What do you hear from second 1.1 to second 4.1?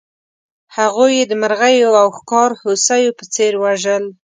یې د مرغیو او ښکار هوسیو په څېر وژل.